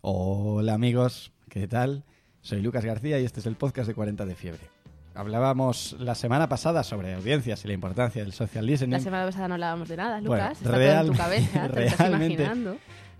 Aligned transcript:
Hola 0.00 0.74
amigos, 0.74 1.32
¿qué 1.48 1.66
tal? 1.66 2.04
Soy 2.40 2.60
Lucas 2.62 2.84
García 2.84 3.18
y 3.18 3.24
este 3.24 3.40
es 3.40 3.46
el 3.46 3.56
podcast 3.56 3.88
de 3.88 3.94
40 3.94 4.24
de 4.26 4.34
Fiebre. 4.34 4.60
Hablábamos 5.14 5.96
la 5.98 6.14
semana 6.14 6.48
pasada 6.48 6.84
sobre 6.84 7.14
audiencias 7.14 7.64
y 7.64 7.68
la 7.68 7.74
importancia 7.74 8.22
del 8.22 8.32
social 8.32 8.64
listening. 8.64 8.92
La 8.92 9.00
semana 9.00 9.26
pasada 9.26 9.48
no 9.48 9.54
hablábamos 9.54 9.88
de 9.88 9.96
nada, 9.96 10.20
Bueno, 10.20 10.44
Lucas. 10.44 10.58
Está 10.62 10.70
real- 10.76 11.06
todo 11.06 11.12
en 11.12 11.12
tu 11.12 11.18
cabeza, 11.22 11.68
te 11.68 11.74
lo 11.80 11.80
estás 11.86 11.98
realmente- 12.08 12.42
imaginando. 12.44 12.76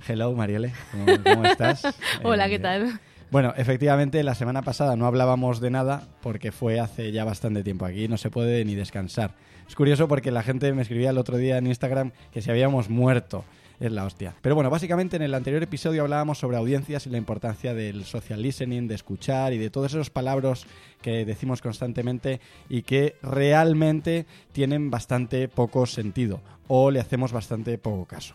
Hello, 0.07 0.33
Mariele, 0.33 0.73
¿cómo, 0.93 1.07
cómo 1.25 1.45
estás? 1.47 1.83
Hola, 2.23 2.47
Eh, 2.47 2.51
¿qué 2.51 2.59
tal? 2.61 3.01
Bueno, 3.33 3.53
efectivamente, 3.57 4.23
la 4.23 4.37
semana 4.37 4.63
pasada 4.63 4.95
no 4.97 5.07
hablábamos 5.07 5.61
de 5.61 5.71
nada 5.71 6.07
porque 6.23 6.53
fue 6.53 6.79
hace 6.79 7.11
ya 7.11 7.25
bastante 7.25 7.65
tiempo. 7.65 7.85
Aquí 7.85 8.07
no 8.07 8.17
se 8.17 8.31
puede 8.31 8.65
ni 8.65 8.75
descansar. 8.77 9.35
Es 9.69 9.75
curioso 9.75 10.07
porque 10.09 10.31
la 10.31 10.43
gente 10.45 10.73
me 10.73 10.83
escribía 10.83 11.11
el 11.11 11.19
otro 11.19 11.37
día 11.37 11.59
en 11.59 11.67
Instagram 11.67 12.13
que 12.33 12.41
si 12.41 12.51
habíamos 12.51 12.89
muerto. 12.89 13.45
Es 13.81 13.93
la 13.93 14.05
hostia. 14.05 14.35
Pero 14.43 14.57
bueno, 14.57 14.71
básicamente 14.71 15.17
en 15.17 15.23
el 15.23 15.35
anterior 15.35 15.63
episodio 15.63 16.03
hablábamos 16.03 16.39
sobre 16.39 16.57
audiencias 16.57 17.07
y 17.07 17.11
la 17.11 17.19
importancia 17.19 17.75
del 17.75 18.05
social 18.05 18.43
listening, 18.43 18.89
de 18.89 18.97
escuchar 18.97 19.53
y 19.53 19.59
de 19.59 19.71
todos 19.71 19.93
esos 19.93 20.11
palabras 20.11 20.67
que 21.01 21.25
decimos 21.25 21.63
constantemente 21.63 22.41
y 22.69 22.83
que 22.83 23.15
realmente 23.23 24.27
tienen 24.53 24.91
bastante 24.91 25.49
poco 25.49 25.87
sentido 25.87 26.41
o 26.67 26.91
le 26.91 27.01
hacemos 27.01 27.33
bastante 27.33 27.79
poco 27.79 28.05
caso. 28.07 28.35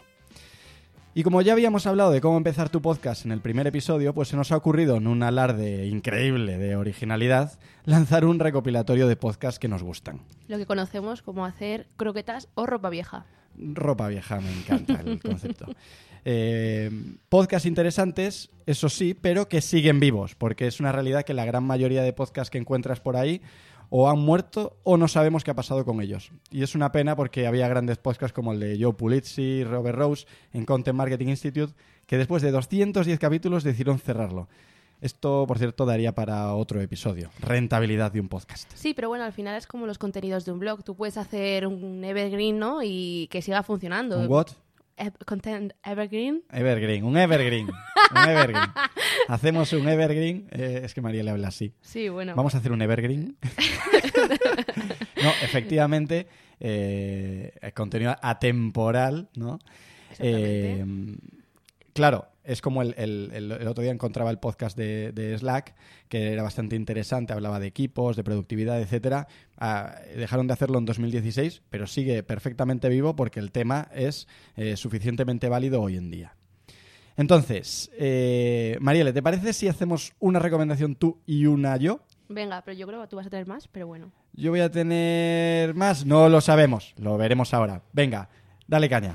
Y 1.15 1.21
como 1.21 1.43
ya 1.43 1.53
habíamos 1.53 1.85
hablado 1.85 2.09
de 2.09 2.21
cómo 2.21 2.37
empezar 2.37 2.69
tu 2.69 2.81
podcast 2.81 3.23
en 3.25 3.31
el 3.31 3.39
primer 3.39 3.67
episodio, 3.67 4.15
pues 4.15 4.29
se 4.29 4.35
nos 4.35 4.51
ha 4.51 4.57
ocurrido 4.57 4.95
en 4.95 5.05
un 5.05 5.21
alarde 5.21 5.85
increíble 5.85 6.57
de 6.57 6.75
originalidad 6.75 7.59
lanzar 7.85 8.25
un 8.25 8.39
recopilatorio 8.39 9.07
de 9.07 9.15
podcasts 9.15 9.59
que 9.59 9.67
nos 9.67 9.83
gustan. 9.83 10.21
Lo 10.47 10.57
que 10.57 10.65
conocemos 10.65 11.21
como 11.21 11.45
hacer 11.45 11.85
croquetas 11.97 12.47
o 12.55 12.65
ropa 12.65 12.89
vieja. 12.89 13.27
Ropa 13.55 14.07
vieja, 14.07 14.41
me 14.41 14.51
encanta 14.51 15.01
el 15.01 15.19
concepto. 15.19 15.67
Eh, 16.25 16.89
podcasts 17.27 17.65
interesantes, 17.65 18.49
eso 18.65 18.87
sí, 18.87 19.13
pero 19.13 19.49
que 19.49 19.59
siguen 19.59 19.99
vivos, 19.99 20.35
porque 20.35 20.67
es 20.67 20.79
una 20.79 20.93
realidad 20.93 21.23
que 21.23 21.33
la 21.33 21.43
gran 21.43 21.65
mayoría 21.65 22.01
de 22.01 22.13
podcasts 22.13 22.49
que 22.49 22.57
encuentras 22.57 23.01
por 23.01 23.17
ahí 23.17 23.41
o 23.95 24.09
han 24.09 24.17
muerto 24.17 24.79
o 24.81 24.97
no 24.97 25.07
sabemos 25.07 25.43
qué 25.43 25.51
ha 25.51 25.55
pasado 25.55 25.85
con 25.85 26.01
ellos. 26.01 26.31
Y 26.49 26.63
es 26.63 26.73
una 26.73 26.91
pena 26.91 27.15
porque 27.15 27.45
había 27.45 27.67
grandes 27.67 27.99
podcasts 27.99 28.33
como 28.33 28.51
el 28.51 28.59
de 28.59 28.75
Joe 28.81 28.93
Pulizzi, 28.93 29.63
Robert 29.63 29.95
Rose 29.95 30.25
en 30.51 30.65
Content 30.65 30.97
Marketing 30.97 31.27
Institute, 31.27 31.75
que 32.07 32.17
después 32.17 32.41
de 32.41 32.49
210 32.49 33.19
capítulos 33.19 33.63
decidieron 33.63 33.99
cerrarlo. 33.99 34.47
Esto, 34.99 35.45
por 35.47 35.59
cierto, 35.59 35.85
daría 35.85 36.15
para 36.15 36.55
otro 36.55 36.81
episodio. 36.81 37.29
Rentabilidad 37.39 38.11
de 38.11 38.19
un 38.19 38.29
podcast. 38.29 38.71
Sí, 38.73 38.95
pero 38.95 39.09
bueno, 39.09 39.25
al 39.25 39.33
final 39.33 39.55
es 39.57 39.67
como 39.67 39.85
los 39.85 39.99
contenidos 39.99 40.43
de 40.43 40.53
un 40.53 40.57
blog. 40.57 40.83
Tú 40.83 40.95
puedes 40.95 41.17
hacer 41.17 41.67
un 41.67 42.03
evergreen, 42.03 42.57
¿no? 42.57 42.81
Y 42.81 43.27
que 43.29 43.43
siga 43.43 43.61
funcionando. 43.61 44.17
¿Un 44.17 44.25
what? 44.27 44.47
Content 45.25 45.73
evergreen. 45.83 46.43
Evergreen, 46.51 47.03
un 47.03 47.17
evergreen. 47.17 47.67
Un 47.67 48.29
evergreen. 48.29 48.69
Hacemos 49.27 49.73
un 49.73 49.87
evergreen. 49.87 50.47
eh, 50.51 50.81
es 50.83 50.93
que 50.93 51.01
María 51.01 51.23
le 51.23 51.31
habla 51.31 51.47
así. 51.47 51.73
Sí, 51.81 52.09
bueno. 52.09 52.35
Vamos 52.35 52.53
a 52.55 52.59
hacer 52.59 52.71
un 52.71 52.81
evergreen. 52.81 53.37
no, 55.23 55.29
efectivamente, 55.41 56.27
eh, 56.59 57.53
contenido 57.73 58.15
atemporal, 58.21 59.29
¿no? 59.35 59.59
Exactamente. 60.11 60.81
Eh, 60.81 60.85
claro, 61.93 62.27
es 62.43 62.61
como 62.61 62.81
el, 62.81 62.93
el- 62.97 63.31
el- 63.33 63.67
otro 63.67 63.81
día 63.83 63.91
encontraba 63.91 64.29
el 64.31 64.39
podcast 64.39 64.77
de, 64.77 65.11
de 65.11 65.37
Slack, 65.37 65.75
que 66.09 66.33
era 66.33 66.43
bastante 66.43 66.75
interesante, 66.75 67.33
hablaba 67.33 67.59
de 67.59 67.67
equipos, 67.67 68.15
de 68.15 68.23
productividad, 68.23 68.81
etcétera. 68.81 69.27
Ah, 69.57 69.95
dejaron 70.15 70.47
de 70.47 70.53
hacerlo 70.53 70.77
en 70.79 70.85
2016, 70.85 71.61
pero 71.69 71.87
sigue 71.87 72.23
perfectamente 72.23 72.89
vivo 72.89 73.15
porque 73.15 73.39
el 73.39 73.51
tema 73.51 73.87
es 73.93 74.27
eh, 74.55 74.75
suficientemente 74.77 75.47
válido 75.49 75.81
hoy 75.81 75.97
en 75.97 76.11
día. 76.11 76.35
Entonces, 77.15 77.91
eh, 77.97 78.77
Marielle, 78.81 79.13
¿te 79.13 79.21
parece 79.21 79.53
si 79.53 79.67
hacemos 79.67 80.13
una 80.19 80.39
recomendación 80.39 80.95
tú 80.95 81.21
y 81.27 81.45
una 81.45 81.77
yo? 81.77 81.99
Venga, 82.27 82.63
pero 82.63 82.75
yo 82.75 82.87
creo 82.87 83.01
que 83.01 83.07
tú 83.07 83.17
vas 83.17 83.27
a 83.27 83.29
tener 83.29 83.45
más, 83.45 83.67
pero 83.67 83.85
bueno. 83.85 84.11
Yo 84.33 84.49
voy 84.49 84.61
a 84.61 84.71
tener 84.71 85.75
más, 85.75 86.05
no 86.07 86.27
lo 86.29 86.41
sabemos, 86.41 86.95
lo 86.97 87.15
veremos 87.17 87.53
ahora. 87.53 87.83
Venga, 87.93 88.29
dale 88.67 88.89
caña. 88.89 89.13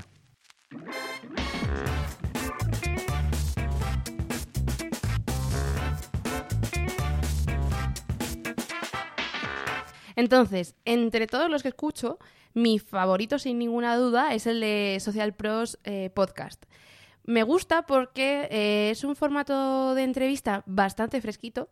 Entonces, 10.19 10.75
entre 10.83 11.27
todos 11.27 11.49
los 11.49 11.61
que 11.63 11.69
escucho, 11.69 12.19
mi 12.53 12.77
favorito 12.77 13.39
sin 13.39 13.57
ninguna 13.57 13.95
duda 13.95 14.33
es 14.33 14.47
el 14.47 14.59
de 14.59 14.97
Social 14.99 15.33
Pros 15.33 15.79
eh, 15.85 16.09
Podcast. 16.13 16.65
Me 17.23 17.43
gusta 17.43 17.83
porque 17.83 18.49
eh, 18.51 18.89
es 18.91 19.05
un 19.05 19.15
formato 19.15 19.95
de 19.95 20.03
entrevista 20.03 20.63
bastante 20.65 21.21
fresquito 21.21 21.69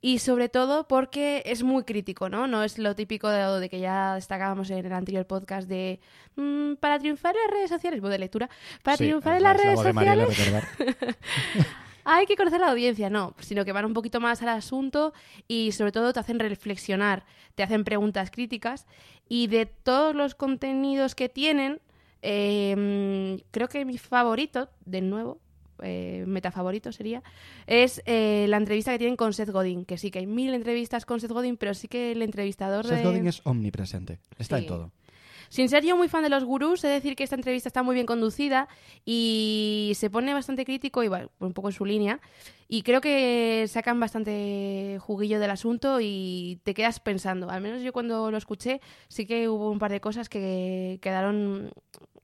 y 0.00 0.20
sobre 0.20 0.48
todo 0.48 0.86
porque 0.86 1.42
es 1.44 1.64
muy 1.64 1.82
crítico, 1.82 2.28
¿no? 2.28 2.46
No 2.46 2.62
es 2.62 2.78
lo 2.78 2.94
típico 2.94 3.28
de, 3.30 3.58
de 3.58 3.68
que 3.68 3.80
ya 3.80 4.14
destacábamos 4.14 4.70
en 4.70 4.86
el 4.86 4.92
anterior 4.92 5.26
podcast 5.26 5.68
de 5.68 5.98
mm, 6.36 6.74
para 6.74 7.00
triunfar 7.00 7.34
en 7.34 7.42
las 7.42 7.50
redes 7.50 7.70
sociales, 7.70 8.00
bueno, 8.00 8.12
de 8.12 8.18
lectura, 8.20 8.48
para 8.84 8.96
Sí, 8.96 9.06
triunfar 9.06 9.38
en 9.38 9.42
las 9.42 9.56
la 9.56 9.62
redes 9.64 9.74
voz 9.74 9.86
sociales. 9.86 10.38
hay 12.04 12.26
que 12.26 12.36
conocer 12.36 12.60
la 12.60 12.70
audiencia, 12.70 13.10
no, 13.10 13.34
sino 13.40 13.64
que 13.64 13.72
van 13.72 13.84
un 13.84 13.94
poquito 13.94 14.20
más 14.20 14.42
al 14.42 14.50
asunto 14.50 15.12
y 15.46 15.72
sobre 15.72 15.92
todo 15.92 16.12
te 16.12 16.20
hacen 16.20 16.38
reflexionar, 16.38 17.24
te 17.54 17.62
hacen 17.62 17.84
preguntas 17.84 18.30
críticas 18.30 18.86
y 19.28 19.46
de 19.48 19.66
todos 19.66 20.14
los 20.14 20.34
contenidos 20.34 21.14
que 21.14 21.28
tienen, 21.28 21.80
eh, 22.22 23.42
creo 23.50 23.68
que 23.68 23.84
mi 23.84 23.98
favorito, 23.98 24.68
de 24.84 25.00
nuevo, 25.02 25.38
eh, 25.82 26.24
metafavorito 26.26 26.92
sería, 26.92 27.22
es 27.66 28.02
eh, 28.06 28.46
la 28.48 28.56
entrevista 28.56 28.90
que 28.92 28.98
tienen 28.98 29.16
con 29.16 29.32
Seth 29.32 29.50
Godin, 29.50 29.84
que 29.84 29.96
sí 29.96 30.10
que 30.10 30.20
hay 30.20 30.26
mil 30.26 30.54
entrevistas 30.54 31.06
con 31.06 31.20
Seth 31.20 31.30
Godin, 31.30 31.56
pero 31.56 31.74
sí 31.74 31.88
que 31.88 32.12
el 32.12 32.22
entrevistador 32.22 32.86
Seth 32.86 32.98
de... 32.98 33.04
Godin 33.04 33.28
es 33.28 33.40
omnipresente, 33.44 34.18
está 34.38 34.58
en 34.58 34.66
todo. 34.66 34.92
Sin 35.48 35.68
ser 35.68 35.84
yo 35.84 35.96
muy 35.96 36.08
fan 36.08 36.22
de 36.22 36.28
los 36.28 36.44
gurús, 36.44 36.84
he 36.84 36.88
de 36.88 36.94
decir 36.94 37.16
que 37.16 37.24
esta 37.24 37.36
entrevista 37.36 37.68
está 37.68 37.82
muy 37.82 37.94
bien 37.94 38.06
conducida 38.06 38.68
y 39.04 39.92
se 39.94 40.10
pone 40.10 40.34
bastante 40.34 40.64
crítico 40.64 41.02
y 41.02 41.08
va 41.08 41.28
un 41.38 41.52
poco 41.52 41.68
en 41.68 41.74
su 41.74 41.84
línea. 41.84 42.20
Y 42.68 42.82
creo 42.82 43.00
que 43.00 43.64
sacan 43.68 43.98
bastante 43.98 44.98
juguillo 45.00 45.40
del 45.40 45.50
asunto 45.50 46.00
y 46.00 46.60
te 46.64 46.74
quedas 46.74 47.00
pensando. 47.00 47.48
Al 47.50 47.62
menos 47.62 47.82
yo 47.82 47.92
cuando 47.92 48.30
lo 48.30 48.36
escuché 48.36 48.80
sí 49.08 49.26
que 49.26 49.48
hubo 49.48 49.70
un 49.70 49.78
par 49.78 49.90
de 49.90 50.00
cosas 50.00 50.28
que 50.28 50.98
quedaron 51.00 51.72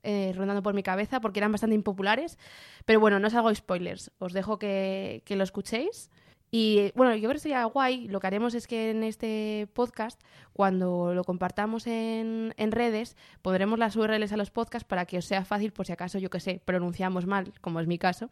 eh, 0.03 0.35
rondando 0.37 0.63
por 0.63 0.75
mi 0.75 0.83
cabeza 0.83 1.21
porque 1.21 1.41
eran 1.41 1.53
bastante 1.53 1.75
impopulares. 1.75 2.39
Pero 2.85 3.01
bueno, 3.01 3.19
no 3.19 3.29
os 3.29 3.35
hago 3.35 3.55
spoilers. 3.55 4.11
Os 4.19 4.35
dejo 4.35 4.59
que, 4.59 5.23
que 5.25 5.37
lo 5.37 5.45
escuchéis. 5.45 6.11
Y 6.57 6.93
bueno, 6.95 7.17
yo 7.17 7.23
creo 7.23 7.33
que 7.33 7.39
sería 7.41 7.65
guay. 7.65 8.07
Lo 8.07 8.21
que 8.21 8.29
haremos 8.29 8.55
es 8.55 8.69
que 8.69 8.91
en 8.93 9.03
este 9.03 9.67
podcast, 9.73 10.21
cuando 10.53 11.13
lo 11.13 11.25
compartamos 11.25 11.89
en, 11.89 12.55
en 12.57 12.71
redes, 12.71 13.17
pondremos 13.43 13.77
las 13.77 13.97
URLs 13.97 14.31
a 14.33 14.37
los 14.37 14.53
podcasts 14.53 14.87
para 14.87 15.05
que 15.05 15.19
os 15.19 15.25
sea 15.25 15.45
fácil, 15.45 15.73
por 15.73 15.85
si 15.85 15.91
acaso, 15.93 16.21
yo 16.21 16.31
que 16.31 16.39
sé, 16.39 16.61
pronunciamos 16.65 17.27
mal, 17.27 17.53
como 17.61 17.81
es 17.81 17.89
mi 17.89 17.99
caso, 17.99 18.31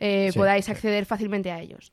eh, 0.00 0.30
Sí. 0.32 0.38
podáis 0.40 0.68
acceder 0.68 1.06
fácilmente 1.06 1.52
a 1.52 1.60
ellos. 1.60 1.92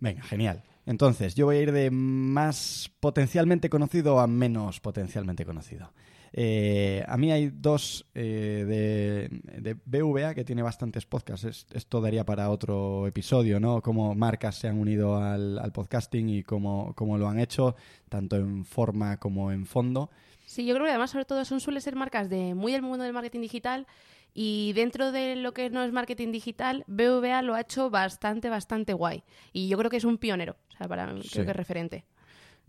Venga, 0.00 0.22
genial. 0.22 0.62
Entonces, 0.86 1.34
yo 1.34 1.44
voy 1.44 1.56
a 1.58 1.60
ir 1.60 1.72
de 1.72 1.90
más 1.90 2.90
potencialmente 2.98 3.68
conocido 3.68 4.20
a 4.20 4.26
menos 4.26 4.80
potencialmente 4.80 5.44
conocido. 5.44 5.92
Eh, 6.34 7.04
a 7.06 7.16
mí 7.18 7.30
hay 7.30 7.50
dos 7.50 8.06
eh, 8.14 8.64
de, 8.66 9.60
de 9.60 9.74
BVA 9.84 10.34
que 10.34 10.44
tiene 10.44 10.62
bastantes 10.62 11.04
podcasts. 11.04 11.44
Es- 11.44 11.66
esto 11.72 12.00
daría 12.00 12.24
para 12.24 12.48
otro 12.50 13.06
episodio, 13.06 13.60
¿no? 13.60 13.82
Cómo 13.82 14.14
marcas 14.14 14.56
se 14.56 14.68
han 14.68 14.78
unido 14.78 15.16
al, 15.18 15.58
al 15.58 15.72
podcasting 15.72 16.28
y 16.30 16.42
cómo, 16.42 16.94
cómo 16.94 17.18
lo 17.18 17.28
han 17.28 17.38
hecho, 17.38 17.76
tanto 18.08 18.36
en 18.36 18.64
forma 18.64 19.18
como 19.18 19.52
en 19.52 19.66
fondo. 19.66 20.10
Sí, 20.46 20.64
yo 20.66 20.74
creo 20.74 20.84
que 20.86 20.90
además, 20.90 21.10
sobre 21.10 21.24
todo, 21.24 21.44
son 21.44 21.60
suele 21.60 21.80
ser 21.80 21.96
marcas 21.96 22.28
de 22.30 22.54
muy 22.54 22.72
del 22.72 22.82
mundo 22.82 23.04
del 23.04 23.12
marketing 23.12 23.40
digital 23.40 23.86
y 24.34 24.72
dentro 24.74 25.12
de 25.12 25.36
lo 25.36 25.52
que 25.52 25.68
no 25.70 25.82
es 25.84 25.92
marketing 25.92 26.32
digital, 26.32 26.84
BVA 26.86 27.42
lo 27.42 27.54
ha 27.54 27.60
hecho 27.60 27.90
bastante, 27.90 28.48
bastante 28.48 28.94
guay. 28.94 29.22
Y 29.52 29.68
yo 29.68 29.76
creo 29.76 29.90
que 29.90 29.98
es 29.98 30.04
un 30.04 30.16
pionero, 30.18 30.56
o 30.74 30.76
sea, 30.78 30.88
para 30.88 31.06
mí 31.12 31.22
Sí. 31.22 31.28
creo 31.32 31.44
que 31.44 31.50
es 31.50 31.56
referente. 31.56 32.04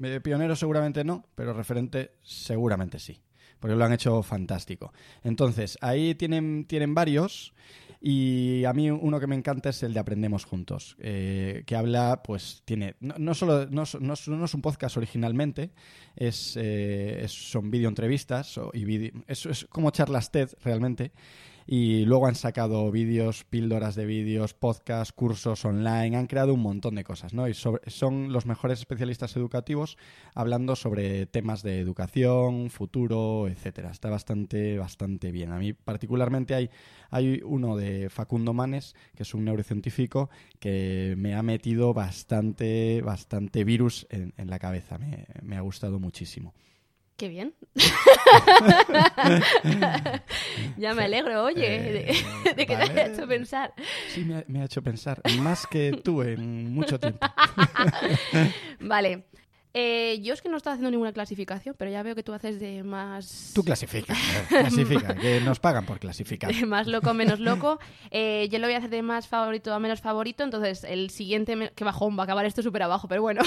Eh, 0.02 0.20
Pionero 0.22 0.56
seguramente 0.56 1.04
no, 1.04 1.24
pero 1.36 1.54
referente 1.54 2.12
seguramente 2.24 3.00
sí, 3.00 3.22
porque 3.64 3.78
lo 3.78 3.86
han 3.86 3.94
hecho 3.94 4.22
fantástico. 4.24 4.92
Entonces, 5.24 5.78
ahí 5.80 6.16
tienen, 6.16 6.66
tienen 6.66 6.94
varios 6.94 7.54
y 8.02 8.66
a 8.66 8.74
mí 8.74 8.92
uno 8.92 9.22
que 9.22 9.28
me 9.28 9.36
encanta 9.38 9.70
es 9.70 9.82
el 9.84 9.94
de 9.94 10.02
Aprendemos 10.02 10.44
Juntos, 10.44 10.98
eh, 11.00 11.64
que 11.66 11.78
habla, 11.78 12.24
pues 12.26 12.62
tiene, 12.66 12.96
no, 13.00 13.34
solo, 13.34 13.66
no, 13.68 13.84
no- 14.02 14.16
no 14.28 14.46
es 14.46 14.54
un 14.54 14.62
podcast 14.62 14.98
originalmente, 14.98 15.72
es, 16.18 16.58
eh, 16.60 17.24
son 17.30 17.72
video 17.72 17.88
entrevistas 17.88 18.60
y 18.74 18.84
vídeo- 18.84 19.14
es, 19.28 19.46
es 19.46 19.66
como 19.70 19.92
charlas 19.92 20.30
TED 20.30 20.50
realmente. 20.62 21.14
Y 21.66 22.06
luego 22.06 22.28
han 22.28 22.36
sacado 22.36 22.92
vídeos, 22.92 23.44
píldoras 23.46 23.96
de 23.96 24.06
vídeos, 24.06 24.54
podcasts, 24.54 25.14
cursos 25.14 25.64
online, 25.66 26.18
han 26.18 26.28
creado 26.28 26.54
un 26.54 26.62
montón 26.62 26.96
de 26.96 27.04
cosas, 27.04 27.34
¿no? 27.34 27.48
Y 27.48 27.54
son 27.54 28.34
los 28.34 28.46
mejores 28.46 28.80
especialistas 28.80 29.36
educativos 29.36 29.98
hablando 30.34 30.76
sobre 30.76 31.26
temas 31.26 31.64
de 31.64 31.80
educación, 31.80 32.70
futuro, 32.70 33.48
etcétera. 33.48 33.92
Está 33.92 34.10
bastante, 34.10 34.78
bastante 34.78 35.32
bien. 35.32 35.52
A 35.52 35.60
mí 35.60 35.74
particularmente 35.74 36.56
hay, 36.56 36.70
hay 37.10 37.42
uno 37.44 37.78
de 37.78 38.10
Facundo 38.10 38.54
Manes, 38.54 38.96
que 39.16 39.24
es 39.24 39.34
un 39.34 39.46
neurocientífico, 39.46 40.30
que 40.60 41.16
me 41.18 41.36
ha 41.36 41.44
metido 41.44 41.94
bastante, 41.94 43.02
bastante 43.02 43.64
virus 43.64 44.08
en, 44.10 44.34
la 44.44 44.60
cabeza. 44.60 45.00
me 45.42 45.56
ha 45.56 45.62
gustado 45.62 46.00
muchísimo. 46.00 46.54
Qué 47.18 47.30
bien. 47.30 47.54
ya 50.78 50.94
me 50.96 51.04
alegro, 51.04 51.44
oye, 51.44 51.70
de, 51.70 52.12
eh, 52.12 52.16
que 52.56 52.66
te 52.66 52.74
haya 52.74 53.06
hecho 53.06 53.28
pensar. 53.28 53.74
Sí, 54.10 54.24
me 54.26 54.44
me 54.48 54.62
ha 54.62 54.66
hecho 54.66 54.82
pensar. 54.82 55.22
Más 55.40 55.68
que 55.68 56.02
tú 56.04 56.24
en 56.24 56.74
mucho 56.74 57.00
tiempo. 57.00 57.26
vale. 58.80 59.26
Eh, 59.76 60.20
yo 60.22 60.36
es 60.36 60.42
que 60.44 60.50
no 60.50 60.58
estoy 60.58 60.74
haciendo 60.74 60.92
ninguna 60.92 61.14
clasificación, 61.14 61.74
pero 61.76 61.90
ya 61.90 62.04
veo 62.04 62.14
que 62.14 62.22
tú 62.22 62.32
haces 62.32 62.60
de 62.60 62.84
más... 62.84 63.52
Tú 63.56 63.64
clasifica, 63.64 64.16
clasifica, 64.50 65.16
que 65.16 65.42
nos 65.42 65.60
pagan 65.60 65.86
por 65.88 66.00
clasificar. 66.00 66.54
De 66.54 66.68
más 66.68 66.86
loco, 66.86 67.12
menos 67.16 67.40
loco. 67.40 67.80
Eh, 68.12 68.48
yo 68.52 68.60
lo 68.60 68.68
voy 68.68 68.76
a 68.76 68.78
hacer 68.78 68.92
de 68.92 69.02
más 69.02 69.28
favorito 69.28 69.74
a 69.74 69.80
menos 69.80 70.00
favorito, 70.00 70.44
entonces 70.44 70.84
el 70.84 71.10
siguiente... 71.10 71.72
Que 71.76 71.84
bajón, 71.84 72.16
va 72.16 72.22
a 72.22 72.26
acabar 72.26 72.46
esto 72.46 72.62
súper 72.62 72.84
abajo, 72.84 73.08
pero 73.08 73.24
bueno. 73.24 73.42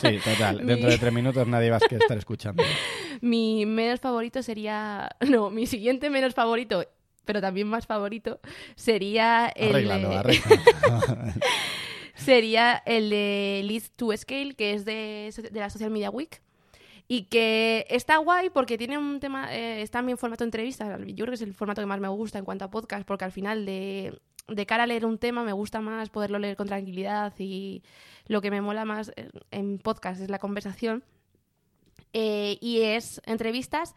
Sí, 0.00 0.18
total. 0.24 0.58
Dentro 0.64 0.88
de 0.88 0.98
tres 0.98 1.12
minutos 1.12 1.44
nadie 1.48 1.70
va 1.70 1.78
a 1.78 1.80
estar 1.80 2.16
escuchando. 2.18 2.62
Mi 3.20 3.66
menos 3.66 3.98
favorito 3.98 4.44
sería... 4.44 5.10
No, 5.28 5.50
mi 5.50 5.66
siguiente 5.66 6.08
menos 6.08 6.34
favorito 6.34 6.84
pero 7.24 7.40
también 7.40 7.66
más 7.66 7.86
favorito 7.86 8.38
sería 8.76 9.50
el 9.56 9.70
arréglalo, 9.70 10.12
arréglalo 10.12 10.60
sería 12.14 12.82
el 12.86 13.10
de 13.10 13.62
Lead 13.64 13.82
to 13.96 14.16
Scale, 14.16 14.54
que 14.54 14.74
es 14.74 14.84
de, 14.84 15.32
la 15.52 15.70
Social 15.70 15.90
Media 15.90 16.10
Week. 16.10 16.40
Y 17.06 17.24
que 17.24 17.86
está 17.90 18.16
guay 18.16 18.48
porque 18.48 18.78
tiene 18.78 18.96
un 18.96 19.20
tema, 19.20 19.54
eh, 19.54 19.82
está 19.82 19.98
en 19.98 20.16
formato 20.16 20.42
de 20.42 20.48
entrevista. 20.48 20.98
Yo 20.98 21.24
creo 21.24 21.26
que 21.26 21.34
es 21.34 21.42
el 21.42 21.52
formato 21.52 21.82
que 21.82 21.86
más 21.86 22.00
me 22.00 22.08
gusta 22.08 22.38
en 22.38 22.46
cuanto 22.46 22.64
a 22.64 22.70
podcast, 22.70 23.06
porque 23.06 23.26
al 23.26 23.32
final 23.32 23.66
de, 23.66 24.18
de 24.48 24.66
cara 24.66 24.84
a 24.84 24.86
leer 24.86 25.04
un 25.04 25.18
tema 25.18 25.44
me 25.44 25.52
gusta 25.52 25.80
más 25.80 26.08
poderlo 26.08 26.38
leer 26.38 26.56
con 26.56 26.66
tranquilidad 26.66 27.34
y 27.38 27.82
lo 28.26 28.40
que 28.40 28.50
me 28.50 28.62
mola 28.62 28.86
más 28.86 29.12
en 29.50 29.78
podcast 29.78 30.22
es 30.22 30.30
la 30.30 30.38
conversación. 30.38 31.04
Eh, 32.16 32.58
y 32.60 32.82
es 32.82 33.20
entrevistas 33.26 33.96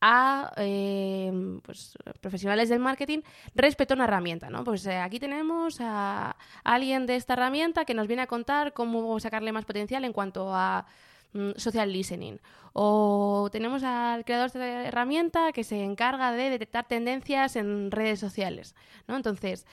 a 0.00 0.54
eh, 0.56 1.30
pues, 1.62 1.98
profesionales 2.22 2.70
del 2.70 2.78
marketing 2.78 3.20
respecto 3.54 3.92
a 3.92 3.96
una 3.96 4.04
herramienta, 4.04 4.48
¿no? 4.48 4.64
Pues 4.64 4.86
eh, 4.86 4.96
aquí 4.96 5.20
tenemos 5.20 5.78
a 5.80 6.36
alguien 6.64 7.04
de 7.04 7.16
esta 7.16 7.34
herramienta 7.34 7.84
que 7.84 7.92
nos 7.92 8.06
viene 8.06 8.22
a 8.22 8.26
contar 8.26 8.72
cómo 8.72 9.20
sacarle 9.20 9.52
más 9.52 9.66
potencial 9.66 10.04
en 10.04 10.14
cuanto 10.14 10.54
a 10.54 10.86
mm, 11.34 11.50
social 11.56 11.92
listening. 11.92 12.40
O 12.72 13.50
tenemos 13.52 13.82
al 13.82 14.24
creador 14.24 14.50
de 14.52 14.58
la 14.60 14.86
herramienta 14.86 15.52
que 15.52 15.62
se 15.62 15.84
encarga 15.84 16.32
de 16.32 16.48
detectar 16.48 16.88
tendencias 16.88 17.56
en 17.56 17.90
redes 17.90 18.18
sociales, 18.18 18.74
¿no? 19.08 19.16
Entonces, 19.16 19.66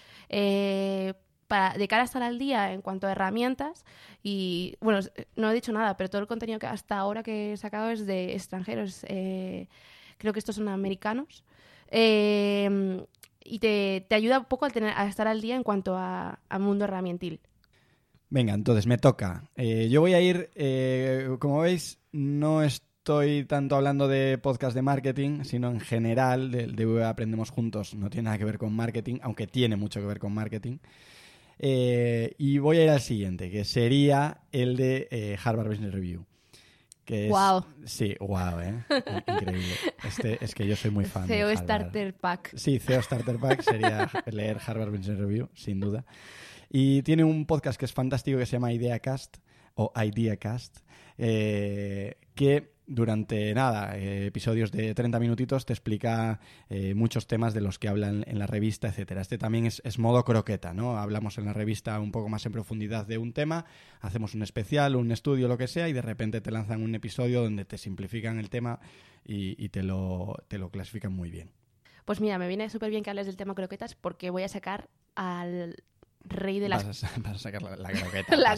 para, 1.47 1.77
de 1.77 1.87
cara 1.87 2.03
a 2.03 2.05
estar 2.05 2.23
al 2.23 2.39
día 2.39 2.73
en 2.73 2.81
cuanto 2.81 3.07
a 3.07 3.11
herramientas 3.11 3.85
y 4.23 4.75
bueno 4.81 4.99
no 5.35 5.51
he 5.51 5.53
dicho 5.53 5.71
nada 5.71 5.95
pero 5.97 6.09
todo 6.09 6.21
el 6.21 6.27
contenido 6.27 6.59
que 6.59 6.67
hasta 6.67 6.97
ahora 6.97 7.23
que 7.23 7.53
he 7.53 7.57
sacado 7.57 7.89
es 7.89 8.05
de 8.05 8.33
extranjeros 8.33 9.05
creo 10.17 10.33
que 10.33 10.39
estos 10.39 10.55
son 10.55 10.67
americanos. 10.67 11.43
Eh, 11.87 13.05
y 13.43 13.59
te, 13.59 14.05
ayuda 14.09 14.39
un 14.39 14.45
poco 14.45 14.65
a, 14.65 14.69
tener, 14.69 14.93
a 14.95 15.07
estar 15.07 15.27
al 15.27 15.41
día 15.41 15.55
en 15.55 15.63
cuanto 15.63 15.95
a, 15.95 16.39
mundo 16.59 16.85
herramientil. 16.85 17.39
Venga, 18.29 18.53
entonces 18.53 18.87
me 18.87 18.97
toca. 18.97 19.49
Eh, 19.55 19.87
yo 19.89 20.01
voy 20.01 20.13
a 20.13 20.21
ir, 20.21 20.49
eh, 20.55 21.29
como 21.39 21.59
veis, 21.59 21.99
no 22.11 22.63
estoy 22.63 23.45
tanto 23.45 23.75
hablando 23.75 24.07
de 24.07 24.39
podcast 24.39 24.75
de 24.75 24.81
marketing, 24.81 25.43
sino 25.43 25.69
en 25.69 25.79
general, 25.79 26.49
de, 26.49 26.67
de 26.67 27.05
Aprendemos 27.05 27.51
Juntos. 27.51 27.93
No 27.93 28.09
tiene 28.09 28.25
nada 28.25 28.39
que 28.39 28.45
ver 28.45 28.57
con 28.57 28.75
marketing, 28.75 29.19
aunque 29.21 29.45
tiene 29.45 29.75
mucho 29.75 29.99
que 29.99 30.07
ver 30.07 30.17
con 30.17 30.33
marketing. 30.33 30.79
Y 31.59 32.57
voy 32.57 32.77
a 32.77 32.83
ir 32.83 32.89
al 32.89 33.01
siguiente, 33.01 33.49
que 33.49 33.63
sería 33.65 34.41
el 34.51 34.77
de 34.77 35.39
Harvard 35.43 35.69
Business 35.69 35.93
Review. 35.93 36.25
Que 37.05 37.29
wow. 37.29 37.63
Sí, 37.85 38.15
wow, 38.19 38.59
¿eh? 38.61 38.83
Increíble. 39.27 39.73
Este, 40.03 40.43
es 40.43 40.55
que 40.55 40.65
yo 40.67 40.75
soy 40.75 40.89
muy 40.89 41.05
fan. 41.05 41.27
CEO 41.27 41.55
Starter 41.55 42.15
Pack. 42.15 42.57
Sí, 42.57 42.79
CEO 42.79 43.01
Starter 43.01 43.37
Pack 43.37 43.61
sería 43.61 44.09
leer 44.25 44.57
Harvard 44.65 44.89
Business 44.89 45.19
Review, 45.19 45.47
sin 45.53 45.79
duda. 45.79 46.03
Y 46.67 47.03
tiene 47.03 47.23
un 47.23 47.45
podcast 47.45 47.79
que 47.79 47.85
es 47.85 47.93
fantástico 47.93 48.39
que 48.39 48.47
se 48.47 48.53
llama 48.53 48.73
IdeaCast 48.73 49.37
o 49.75 49.93
IdeaCast, 49.95 50.79
eh, 51.17 52.17
que 52.33 52.74
durante 52.87 53.53
nada, 53.53 53.97
eh, 53.97 54.27
episodios 54.27 54.71
de 54.71 54.93
30 54.93 55.19
minutitos 55.19 55.65
te 55.65 55.73
explica 55.73 56.39
eh, 56.69 56.93
muchos 56.93 57.27
temas 57.27 57.53
de 57.53 57.61
los 57.61 57.79
que 57.79 57.87
hablan 57.87 58.23
en 58.27 58.39
la 58.39 58.47
revista, 58.47 58.87
etcétera. 58.87 59.21
Este 59.21 59.37
también 59.37 59.65
es, 59.65 59.99
modo 59.99 60.23
croqueta, 60.23 60.73
¿no? 60.73 60.97
Hablamos 60.97 61.37
en 61.37 61.45
la 61.45 61.53
revista 61.53 61.99
un 61.99 62.11
poco 62.11 62.29
más 62.29 62.45
en 62.45 62.51
profundidad 62.51 63.07
de 63.07 63.17
un 63.17 63.33
tema, 63.33 63.65
hacemos 64.01 64.35
un 64.35 64.43
especial, 64.43 64.95
un 64.95 65.11
estudio, 65.11 65.47
lo 65.47 65.57
que 65.57 65.67
sea, 65.67 65.89
y 65.89 65.93
de 65.93 66.01
repente 66.01 66.41
te 66.41 66.51
lanzan 66.51 66.83
un 66.83 66.93
episodio 66.95 67.41
donde 67.41 67.65
te 67.65 67.77
simplifican 67.77 68.39
el 68.39 68.49
tema 68.49 68.79
y, 69.25 69.69
te, 69.69 69.81
lo, 69.81 70.35
te 70.47 70.59
lo 70.59 70.69
clasifican 70.69 71.11
muy 71.11 71.31
bien. 71.31 71.51
Pues 72.05 72.21
mira, 72.21 72.37
me 72.37 72.47
viene 72.47 72.69
súper 72.69 72.91
bien 72.91 73.01
que 73.01 73.09
hables 73.09 73.25
del 73.25 73.35
tema 73.35 73.55
croquetas 73.55 73.95
porque 73.95 74.29
voy 74.29 74.43
a 74.43 74.47
sacar 74.47 74.89
al 75.15 75.75
rey 76.27 76.59
de 76.59 76.69
las... 76.69 76.85
Vas 76.85 77.03
a, 77.03 77.37
sacar 77.37 77.61
la, 77.61 77.91
croqueta. 77.91 78.35
la, 78.37 78.55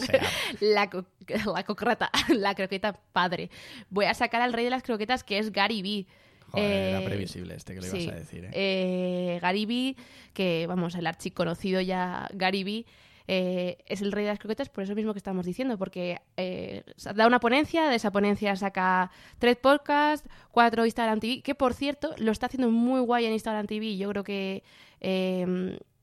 la, 0.60 1.64
cocrata, 1.64 2.10
la 2.28 2.54
croqueta 2.54 2.92
padre. 3.12 3.50
Voy 3.90 4.06
a 4.06 4.14
sacar 4.14 4.42
al 4.42 4.52
rey 4.52 4.64
de 4.64 4.70
las 4.70 4.82
croquetas 4.82 5.24
que 5.24 5.38
es 5.38 5.52
Gary 5.52 5.82
Vee. 5.82 6.06
Joder, 6.50 6.70
era 6.70 7.02
eh, 7.02 7.04
previsible 7.04 7.54
este 7.54 7.74
que 7.74 7.80
le 7.80 7.88
ibas 7.88 8.14
a 8.14 8.18
decir. 8.18 8.44
¿eh? 8.44 8.50
¿eh? 8.52 9.38
Gary 9.42 9.66
Vee, 9.66 9.96
que 10.32 10.66
vamos, 10.66 10.94
el 10.94 11.06
archiconocido 11.06 11.80
ya 11.80 12.26
Gary 12.32 12.64
Vee, 12.64 12.86
eh, 13.30 13.76
es 13.84 14.00
el 14.00 14.12
rey 14.12 14.24
de 14.24 14.30
las 14.30 14.38
croquetas 14.38 14.70
por 14.70 14.84
eso 14.84 14.94
mismo 14.94 15.12
que 15.12 15.18
estamos 15.18 15.44
diciendo, 15.44 15.76
porque 15.76 16.18
da 17.14 17.26
una 17.26 17.40
ponencia, 17.40 17.90
de 17.90 17.96
esa 17.96 18.10
ponencia 18.10 18.56
saca 18.56 19.10
tres 19.38 19.56
podcasts, 19.56 20.26
cuatro 20.50 20.86
Instagram 20.86 21.20
TV, 21.20 21.42
que 21.42 21.54
por 21.54 21.74
cierto 21.74 22.14
lo 22.16 22.32
está 22.32 22.46
haciendo 22.46 22.70
muy 22.70 23.00
guay 23.00 23.26
en 23.26 23.34
Instagram 23.34 23.66
TV. 23.66 23.98
Yo 23.98 24.08
creo 24.08 24.24
que 24.24 24.62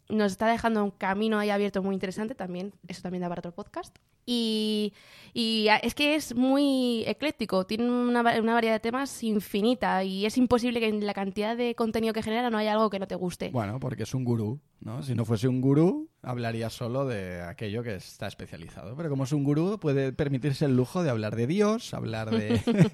nos 0.10 0.32
está 0.32 0.48
dejando 0.48 0.84
un 0.84 0.92
camino 0.92 1.40
ahí 1.40 1.50
abierto 1.50 1.82
muy 1.82 1.94
interesante 1.94 2.36
también. 2.36 2.74
Eso 2.88 3.02
también 3.02 3.22
da 3.22 3.30
para 3.30 3.40
otro 3.40 3.54
podcast. 3.54 3.96
Y, 4.28 4.94
es 5.36 5.94
que 5.94 6.16
es 6.16 6.34
muy 6.34 7.04
ecléctico, 7.06 7.66
tiene 7.66 7.90
una, 7.90 8.24
variedad 8.24 8.74
de 8.74 8.80
temas 8.80 9.22
infinita 9.22 10.04
y 10.04 10.26
es 10.26 10.38
imposible 10.38 10.80
que 10.80 10.88
en 10.88 11.06
la 11.06 11.14
cantidad 11.14 11.56
de 11.56 11.76
contenido 11.76 12.14
que 12.14 12.24
genera 12.24 12.50
no 12.50 12.58
haya 12.58 12.72
algo 12.72 12.90
que 12.90 13.00
no 13.00 13.08
te 13.08 13.16
guste. 13.16 13.50
Bueno, 13.50 13.80
porque 13.80 14.04
es 14.04 14.14
un 14.14 14.24
gurú, 14.24 14.60
¿no? 14.80 15.04
Si 15.04 15.14
no 15.14 15.26
fuese 15.26 15.48
un 15.48 15.62
gurú, 15.62 16.10
hablaría 16.22 16.70
solo 16.70 17.06
de 17.06 17.42
aquello 17.42 17.84
que 17.84 17.96
está 17.96 18.28
especializado. 18.28 18.96
Pero 18.96 19.10
como 19.10 19.26
es 19.26 19.32
un 19.34 19.44
gurú, 19.44 19.78
puede 19.80 20.14
permitirse 20.14 20.66
el 20.66 20.76
lujo 20.76 21.04
de 21.04 21.10
hablar 21.10 21.36
de 21.36 21.48
Dios, 21.48 21.94
hablar 21.94 22.32
de, 22.32 22.62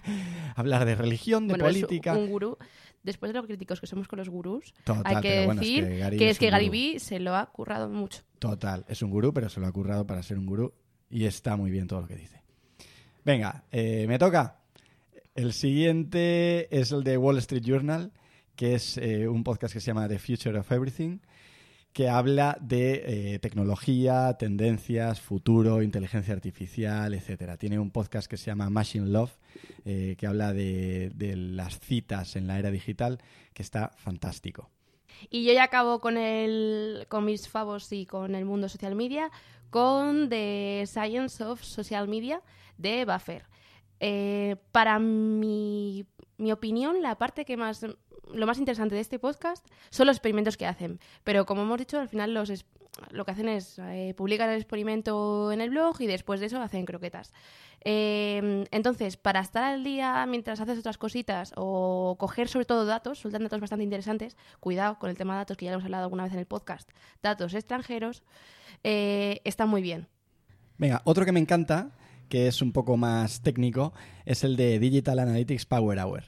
hablar 0.56 0.84
de 0.86 0.94
religión, 0.94 1.48
de 1.48 1.56
política. 1.56 2.14
un 2.14 2.30
gurú 2.30 2.56
después 3.04 3.32
de 3.32 3.38
los 3.38 3.46
críticos 3.46 3.80
que 3.80 3.86
somos 3.86 4.08
con 4.08 4.18
los 4.18 4.28
gurús, 4.28 4.74
hay 5.04 5.20
que 5.20 5.46
decir 5.46 5.84
que, 6.18 6.30
es 6.30 6.38
que 6.38 6.50
Gary 6.50 6.98
se 6.98 7.20
lo 7.20 7.36
ha 7.36 7.46
currado 7.46 7.88
mucho. 7.88 8.22
Total, 8.38 8.84
es 8.88 9.02
un 9.02 9.10
gurú, 9.10 9.32
pero 9.32 9.48
se 9.48 9.60
lo 9.60 9.66
ha 9.66 9.72
currado 9.72 10.06
para 10.06 10.22
ser 10.22 10.38
un 10.38 10.46
gurú 10.46 10.74
y 11.08 11.26
está 11.26 11.56
muy 11.56 11.70
bien 11.70 11.86
todo 11.86 12.00
lo 12.00 12.08
que 12.08 12.16
dice. 12.16 12.42
Venga, 13.24 13.64
eh, 13.70 14.06
me 14.08 14.18
toca. 14.18 14.60
El 15.34 15.52
siguiente 15.52 16.68
es 16.76 16.92
el 16.92 17.04
de 17.04 17.16
Wall 17.16 17.38
Street 17.38 17.62
Journal, 17.64 18.12
que 18.56 18.74
es 18.74 18.98
eh, 18.98 19.28
un 19.28 19.44
podcast 19.44 19.74
que 19.74 19.80
se 19.80 19.86
llama 19.86 20.08
The 20.08 20.18
Future 20.18 20.58
of 20.58 20.70
Everything 20.70 21.18
que 21.94 22.08
habla 22.08 22.58
de 22.60 23.34
eh, 23.34 23.38
tecnología, 23.38 24.34
tendencias, 24.36 25.20
futuro, 25.20 25.80
inteligencia 25.80 26.34
artificial, 26.34 27.14
etcétera. 27.14 27.56
Tiene 27.56 27.78
un 27.78 27.92
podcast 27.92 28.28
que 28.28 28.36
se 28.36 28.46
llama 28.46 28.68
Machine 28.68 29.06
Love, 29.06 29.30
eh, 29.84 30.16
que 30.18 30.26
habla 30.26 30.52
de, 30.52 31.12
las 31.36 31.78
citas 31.78 32.34
en 32.34 32.48
la 32.48 32.58
era 32.58 32.72
digital, 32.72 33.22
que 33.52 33.62
está 33.62 33.92
fantástico. 33.96 34.70
Y 35.30 35.44
yo 35.44 35.52
ya 35.52 35.62
acabo 35.62 36.00
con, 36.00 36.16
el, 36.16 37.06
con 37.08 37.24
mis 37.24 37.48
favos 37.48 37.92
y 37.92 38.06
con 38.06 38.34
el 38.34 38.44
mundo 38.44 38.68
social 38.68 38.96
media, 38.96 39.30
con 39.70 40.28
The 40.28 40.82
Science 40.88 41.44
of 41.44 41.62
Social 41.62 42.08
Media 42.08 42.42
de 42.76 43.04
Buffer. 43.04 43.44
Eh, 44.00 44.56
para 44.72 44.98
mi, 44.98 46.04
mi 46.38 46.50
opinión, 46.50 47.02
la 47.02 47.16
parte 47.16 47.44
que 47.44 47.56
más 47.56 47.86
lo 48.34 48.46
más 48.46 48.58
interesante 48.58 48.94
de 48.94 49.00
este 49.00 49.18
podcast 49.18 49.66
son 49.90 50.06
los 50.06 50.16
experimentos 50.16 50.56
que 50.56 50.66
hacen. 50.66 51.00
Pero 51.22 51.46
como 51.46 51.62
hemos 51.62 51.78
dicho, 51.78 51.98
al 51.98 52.08
final 52.08 52.34
los 52.34 52.64
lo 53.10 53.24
que 53.24 53.32
hacen 53.32 53.48
es 53.48 53.78
eh, 53.78 54.14
publican 54.16 54.50
el 54.50 54.56
experimento 54.56 55.50
en 55.52 55.60
el 55.60 55.70
blog 55.70 56.00
y 56.00 56.06
después 56.06 56.40
de 56.40 56.46
eso 56.46 56.60
hacen 56.60 56.84
croquetas. 56.84 57.32
Eh, 57.84 58.64
entonces, 58.70 59.16
para 59.16 59.40
estar 59.40 59.64
al 59.64 59.84
día 59.84 60.24
mientras 60.26 60.60
haces 60.60 60.78
otras 60.78 60.96
cositas 60.96 61.52
o 61.56 62.16
coger 62.18 62.48
sobre 62.48 62.64
todo 62.64 62.86
datos, 62.86 63.18
sueltan 63.18 63.42
datos 63.42 63.60
bastante 63.60 63.84
interesantes, 63.84 64.36
cuidado 64.60 64.98
con 64.98 65.10
el 65.10 65.16
tema 65.16 65.34
de 65.34 65.38
datos 65.40 65.56
que 65.56 65.66
ya 65.66 65.72
hemos 65.72 65.84
hablado 65.84 66.04
alguna 66.04 66.24
vez 66.24 66.32
en 66.32 66.38
el 66.38 66.46
podcast, 66.46 66.88
datos 67.22 67.52
extranjeros, 67.54 68.22
eh, 68.84 69.40
está 69.44 69.66
muy 69.66 69.82
bien. 69.82 70.06
Venga, 70.78 71.02
otro 71.04 71.24
que 71.24 71.32
me 71.32 71.40
encanta, 71.40 71.90
que 72.28 72.48
es 72.48 72.62
un 72.62 72.72
poco 72.72 72.96
más 72.96 73.42
técnico, 73.42 73.92
es 74.24 74.44
el 74.44 74.56
de 74.56 74.78
Digital 74.78 75.18
Analytics 75.18 75.66
Power 75.66 75.98
Hour. 75.98 76.24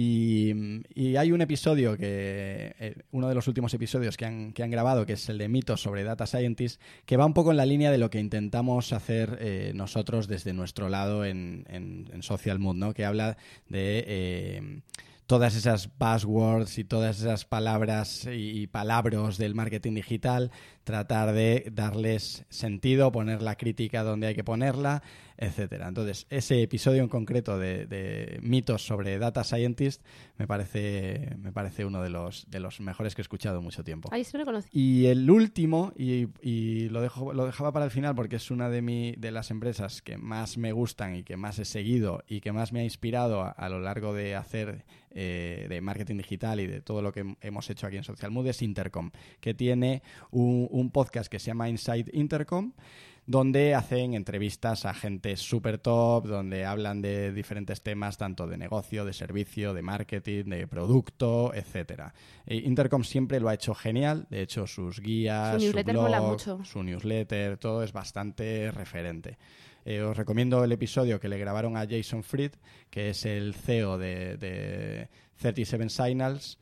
Y, 0.00 0.52
y 0.94 1.16
hay 1.16 1.32
un 1.32 1.40
episodio 1.40 1.96
que, 1.96 2.72
eh, 2.78 2.94
uno 3.10 3.28
de 3.28 3.34
los 3.34 3.48
últimos 3.48 3.74
episodios 3.74 4.16
que 4.16 4.26
han, 4.26 4.52
que 4.52 4.62
han 4.62 4.70
grabado, 4.70 5.04
que 5.04 5.14
es 5.14 5.28
el 5.28 5.38
de 5.38 5.48
mitos 5.48 5.80
sobre 5.82 6.04
Data 6.04 6.24
Scientists, 6.24 6.78
que 7.04 7.16
va 7.16 7.26
un 7.26 7.34
poco 7.34 7.50
en 7.50 7.56
la 7.56 7.66
línea 7.66 7.90
de 7.90 7.98
lo 7.98 8.08
que 8.08 8.20
intentamos 8.20 8.92
hacer 8.92 9.38
eh, 9.40 9.72
nosotros 9.74 10.28
desde 10.28 10.52
nuestro 10.52 10.88
lado 10.88 11.24
en, 11.24 11.66
en- 11.68 12.22
Social 12.22 12.60
Mood, 12.60 12.76
¿no? 12.76 12.94
Que 12.94 13.04
habla 13.04 13.38
de 13.68 14.04
eh, 14.06 14.80
todas 15.26 15.56
esas 15.56 15.90
buzzwords 15.98 16.78
y 16.78 16.84
todas 16.84 17.18
esas 17.18 17.44
palabras 17.44 18.28
y, 18.32 18.68
palabras 18.68 19.36
del 19.36 19.56
marketing 19.56 19.94
digital, 19.94 20.52
tratar 20.84 21.32
de 21.32 21.70
darles 21.72 22.44
sentido, 22.50 23.10
poner 23.10 23.42
la 23.42 23.56
crítica 23.56 24.04
donde 24.04 24.28
hay 24.28 24.34
que 24.36 24.44
ponerla, 24.44 25.02
etcétera. 25.38 25.88
Entonces, 25.88 26.26
ese 26.30 26.62
episodio 26.62 27.02
en 27.02 27.08
concreto 27.08 27.58
de, 27.58 27.86
de 27.86 28.38
mitos 28.42 28.84
sobre 28.84 29.18
data 29.18 29.44
scientist 29.44 30.04
me 30.36 30.46
parece, 30.46 31.36
me 31.38 31.52
parece 31.52 31.84
uno 31.84 32.02
de 32.02 32.10
los, 32.10 32.50
de 32.50 32.60
los 32.60 32.80
mejores 32.80 33.14
que 33.14 33.22
he 33.22 33.24
escuchado 33.24 33.58
en 33.58 33.64
mucho 33.64 33.84
tiempo. 33.84 34.08
Ahí 34.12 34.24
se 34.24 34.36
lo 34.36 34.44
conocí. 34.44 34.68
Y 34.72 35.06
el 35.06 35.30
último, 35.30 35.92
y, 35.96 36.26
y 36.42 36.88
lo, 36.88 37.00
dejo, 37.00 37.32
lo 37.32 37.46
dejaba 37.46 37.72
para 37.72 37.84
el 37.84 37.90
final 37.90 38.14
porque 38.14 38.36
es 38.36 38.50
una 38.50 38.68
de, 38.68 38.82
mi, 38.82 39.12
de 39.16 39.30
las 39.30 39.50
empresas 39.50 40.02
que 40.02 40.18
más 40.18 40.58
me 40.58 40.72
gustan 40.72 41.14
y 41.14 41.22
que 41.22 41.36
más 41.36 41.58
he 41.58 41.64
seguido 41.64 42.22
y 42.26 42.40
que 42.40 42.52
más 42.52 42.72
me 42.72 42.80
ha 42.80 42.84
inspirado 42.84 43.42
a, 43.42 43.50
a 43.50 43.68
lo 43.68 43.80
largo 43.80 44.12
de 44.14 44.34
hacer 44.34 44.84
eh, 45.10 45.66
de 45.68 45.80
marketing 45.80 46.16
digital 46.18 46.60
y 46.60 46.66
de 46.66 46.80
todo 46.80 47.00
lo 47.00 47.12
que 47.12 47.36
hemos 47.40 47.70
hecho 47.70 47.86
aquí 47.86 47.96
en 47.96 48.04
Social 48.04 48.30
Mood, 48.30 48.46
es 48.48 48.60
Intercom, 48.62 49.10
que 49.40 49.54
tiene 49.54 50.02
un, 50.30 50.68
un 50.70 50.90
podcast 50.90 51.30
que 51.30 51.38
se 51.38 51.46
llama 51.46 51.68
Inside 51.68 52.10
Intercom 52.12 52.72
donde 53.28 53.74
hacen 53.74 54.14
entrevistas 54.14 54.86
a 54.86 54.94
gente 54.94 55.36
súper 55.36 55.76
top, 55.76 56.26
donde 56.26 56.64
hablan 56.64 57.02
de 57.02 57.30
diferentes 57.30 57.82
temas, 57.82 58.16
tanto 58.16 58.46
de 58.46 58.56
negocio, 58.56 59.04
de 59.04 59.12
servicio, 59.12 59.74
de 59.74 59.82
marketing, 59.82 60.44
de 60.46 60.66
producto, 60.66 61.52
etcétera. 61.52 62.14
Eh, 62.46 62.56
Intercom 62.64 63.04
siempre 63.04 63.38
lo 63.38 63.50
ha 63.50 63.54
hecho 63.54 63.74
genial, 63.74 64.26
de 64.30 64.40
hecho 64.40 64.66
sus 64.66 65.00
guías, 65.00 65.56
Su 65.56 65.60
su, 65.60 65.66
newsletter 65.66 65.94
blog, 65.94 66.22
mucho. 66.22 66.64
su 66.64 66.82
newsletter, 66.82 67.58
todo 67.58 67.82
es 67.82 67.92
bastante 67.92 68.70
referente. 68.70 69.36
Eh, 69.84 70.00
os 70.00 70.16
recomiendo 70.16 70.64
el 70.64 70.72
episodio 70.72 71.20
que 71.20 71.28
le 71.28 71.36
grabaron 71.36 71.76
a 71.76 71.86
Jason 71.86 72.22
Fried, 72.22 72.52
que 72.88 73.10
es 73.10 73.26
el 73.26 73.52
CEO 73.54 73.98
de, 73.98 74.38
de 74.38 75.08
37 75.36 75.90
Signals, 75.90 76.58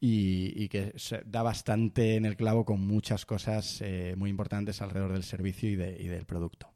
y, 0.00 0.52
y 0.62 0.68
que 0.68 0.92
se 0.96 1.22
da 1.26 1.42
bastante 1.42 2.16
en 2.16 2.24
el 2.24 2.36
clavo 2.36 2.64
con 2.64 2.80
muchas 2.86 3.26
cosas 3.26 3.80
eh, 3.80 4.14
muy 4.16 4.30
importantes 4.30 4.80
alrededor 4.82 5.12
del 5.12 5.24
servicio 5.24 5.68
y, 5.70 5.76
de- 5.76 5.96
y 6.00 6.06
del 6.06 6.24
producto. 6.24 6.68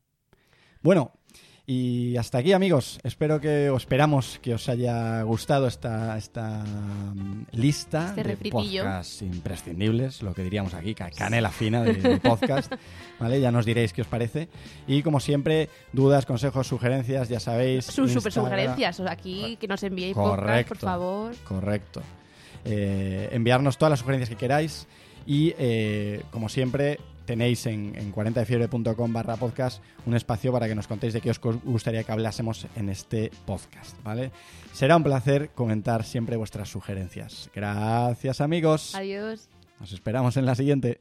Bueno, 0.82 1.12
y 1.64 2.16
hasta 2.16 2.38
aquí 2.38 2.52
amigos. 2.52 2.98
Espero 3.04 3.40
que 3.40 3.70
o 3.70 3.76
esperamos 3.76 4.40
que 4.42 4.52
os 4.54 4.68
haya 4.68 5.22
gustado 5.22 5.68
esta, 5.68 6.18
esta 6.18 6.64
mm, 6.64 7.46
lista 7.52 8.06
Este 8.08 8.16
de 8.16 8.22
refritillo. 8.30 8.82
podcasts 8.82 9.22
imprescindibles, 9.22 10.22
lo 10.22 10.34
que 10.34 10.42
diríamos 10.42 10.74
aquí, 10.74 10.92
ca- 10.96 11.10
canela 11.10 11.50
fina 11.50 11.84
de, 11.84 11.92
de 11.94 12.16
podcast. 12.18 12.72
¿vale? 13.20 13.40
Ya 13.40 13.52
nos 13.52 13.64
diréis 13.64 13.92
qué 13.92 14.02
os 14.02 14.08
parece. 14.08 14.48
Y 14.88 15.04
como 15.04 15.20
siempre, 15.20 15.68
dudas, 15.92 16.26
consejos, 16.26 16.66
sugerencias, 16.66 17.28
ya 17.28 17.38
sabéis. 17.38 17.84
Sus 17.84 18.10
super 18.12 18.32
sugerencias. 18.32 18.98
O 18.98 19.04
sea, 19.04 19.12
aquí 19.12 19.56
que 19.60 19.68
nos 19.68 19.84
enviéis 19.84 20.14
podcast, 20.16 20.40
Correcto. 20.40 20.68
por 20.70 20.78
favor. 20.78 21.34
Correcto. 21.44 22.02
Eh, 22.64 23.28
enviarnos 23.32 23.76
todas 23.78 23.90
las 23.90 24.00
sugerencias 24.00 24.28
que 24.28 24.36
queráis 24.36 24.86
y, 25.26 25.54
eh, 25.58 26.22
como 26.30 26.48
siempre, 26.48 26.98
tenéis 27.26 27.66
en, 27.66 27.92
en 27.96 28.12
40defiebre.com 28.12 29.12
barra 29.12 29.36
podcast 29.36 29.82
un 30.06 30.14
espacio 30.14 30.52
para 30.52 30.66
que 30.68 30.74
nos 30.74 30.86
contéis 30.88 31.12
de 31.12 31.20
qué 31.20 31.30
os 31.30 31.40
gu- 31.40 31.60
gustaría 31.62 32.02
que 32.04 32.10
hablásemos 32.12 32.66
en 32.76 32.88
este 32.88 33.30
podcast, 33.46 33.96
¿vale? 34.02 34.30
Será 34.72 34.96
un 34.96 35.04
placer 35.04 35.50
comentar 35.54 36.02
siempre 36.04 36.36
vuestras 36.36 36.68
sugerencias. 36.68 37.50
Gracias, 37.54 38.40
amigos. 38.40 38.94
Adiós. 38.94 39.48
Nos 39.78 39.92
esperamos 39.92 40.36
en 40.36 40.46
la 40.46 40.54
siguiente. 40.54 41.00